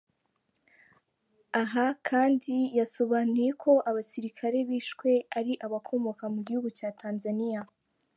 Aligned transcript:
Aha 1.61 1.85
kand, 2.07 2.43
yasobanuye 2.79 3.51
ko 3.63 3.71
abasirikare 3.89 4.57
bishwe 4.69 5.09
ari 5.37 5.53
abakomoka 5.65 6.23
mu 6.33 6.39
gihugu 6.47 6.69
cya 6.77 6.89
Tanzaniya. 7.01 7.61